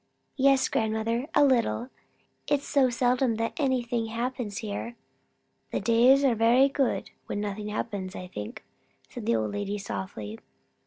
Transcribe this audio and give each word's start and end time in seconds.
"Yes, 0.35 0.67
grandmother, 0.67 1.27
a 1.35 1.43
little. 1.45 1.89
It's 2.47 2.67
so 2.67 2.89
seldom 2.89 3.35
that 3.35 3.53
anything 3.59 4.07
happens, 4.07 4.57
here." 4.57 4.95
"The 5.71 5.79
days 5.79 6.23
are 6.23 6.33
very 6.33 6.69
good, 6.69 7.11
when 7.27 7.39
nothing 7.39 7.67
happens. 7.67 8.15
I 8.15 8.25
think," 8.25 8.63
said 9.09 9.27
the 9.27 9.35
old 9.35 9.51
lady 9.51 9.77
softly. 9.77 10.39